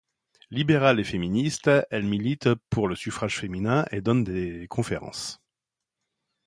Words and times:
Libérale 0.49 0.99
et 0.99 1.03
féministe, 1.03 1.69
elle 1.91 2.05
milite 2.05 2.49
pour 2.71 2.87
le 2.87 2.95
suffrage 2.95 3.37
féminin 3.37 3.85
et 3.91 4.01
donne 4.01 4.23
des 4.23 4.65
conférences. 4.67 5.39